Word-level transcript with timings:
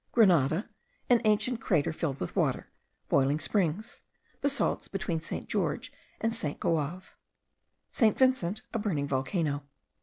Grenada, 0.13 0.67
an 1.11 1.21
ancient 1.25 1.61
crater, 1.61 1.93
filled 1.93 2.19
with 2.19 2.35
water; 2.35 2.71
boiling 3.07 3.39
springs; 3.39 4.01
basalts 4.41 4.87
between 4.87 5.21
St. 5.21 5.47
George 5.47 5.91
and 6.19 6.33
Goave. 6.59 7.15
St. 7.91 8.17
Vincent, 8.17 8.63
a 8.73 8.79
burning 8.79 9.07
volcano. 9.07 9.63